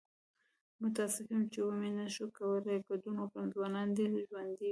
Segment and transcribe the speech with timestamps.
[0.81, 3.45] متاسف یم چې و مې نشو کولی ګډون وکړم.
[3.55, 4.53] ځوانان دې ژوندي وي!